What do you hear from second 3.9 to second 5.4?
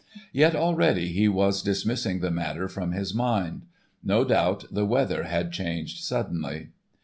No doubt the weather